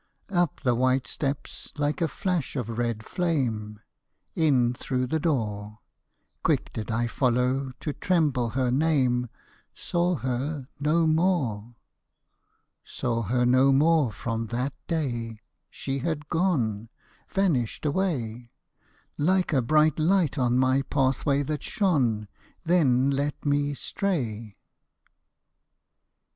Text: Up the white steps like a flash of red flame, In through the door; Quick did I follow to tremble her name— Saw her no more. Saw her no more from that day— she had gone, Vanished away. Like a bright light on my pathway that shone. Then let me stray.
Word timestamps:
Up 0.31 0.61
the 0.61 0.73
white 0.73 1.05
steps 1.05 1.71
like 1.77 2.01
a 2.01 2.07
flash 2.07 2.55
of 2.55 2.79
red 2.79 3.05
flame, 3.05 3.79
In 4.33 4.73
through 4.73 5.05
the 5.05 5.19
door; 5.19 5.77
Quick 6.41 6.73
did 6.73 6.89
I 6.89 7.05
follow 7.05 7.71
to 7.81 7.93
tremble 7.93 8.49
her 8.57 8.71
name— 8.71 9.29
Saw 9.75 10.15
her 10.15 10.67
no 10.79 11.05
more. 11.05 11.75
Saw 12.83 13.21
her 13.21 13.45
no 13.45 13.71
more 13.71 14.11
from 14.11 14.47
that 14.47 14.73
day— 14.87 15.37
she 15.69 15.99
had 15.99 16.29
gone, 16.29 16.89
Vanished 17.29 17.85
away. 17.85 18.47
Like 19.19 19.53
a 19.53 19.61
bright 19.61 19.99
light 19.99 20.35
on 20.35 20.57
my 20.57 20.81
pathway 20.81 21.43
that 21.43 21.61
shone. 21.61 22.27
Then 22.65 23.11
let 23.11 23.45
me 23.45 23.75
stray. 23.75 24.55